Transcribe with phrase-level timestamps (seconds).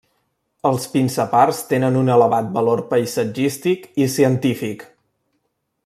[0.69, 4.89] Els pinsapars tenen un elevat valor paisatgístic i científic.